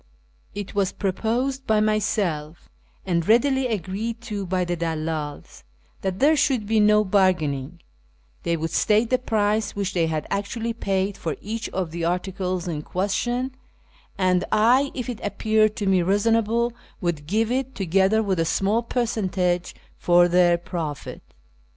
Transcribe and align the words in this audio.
It 0.55 0.73
was 0.73 0.91
proposed 0.93 1.67
by 1.67 1.79
myself, 1.79 2.67
and 3.05 3.27
readily 3.27 3.67
agreed 3.67 4.19
to 4.21 4.47
by 4.47 4.65
the 4.65 4.75
dalldls, 4.75 5.61
that 6.01 6.17
there 6.17 6.35
should 6.35 6.65
be 6.65 6.79
no 6.79 7.03
bargaining: 7.05 7.79
they 8.41 8.57
would 8.57 8.71
state 8.71 9.11
the 9.11 9.19
price 9.19 9.75
which 9.75 9.93
they 9.93 10.07
had 10.07 10.25
actually 10.31 10.73
paid 10.73 11.19
for 11.19 11.35
each 11.39 11.69
of 11.69 11.91
the 11.91 12.03
articles 12.03 12.67
in 12.67 12.81
question, 12.81 13.53
and 14.17 14.43
I, 14.51 14.89
if 14.95 15.07
it 15.07 15.19
appeared 15.21 15.75
to 15.75 15.85
me 15.85 16.01
reasonable, 16.01 16.73
would 16.99 17.27
give 17.27 17.51
it, 17.51 17.75
together 17.75 18.23
with 18.23 18.39
a 18.39 18.43
small 18.45 18.81
per 18.81 19.05
centage 19.05 19.75
for 19.99 20.27
their 20.27 20.57
profit. 20.57 21.21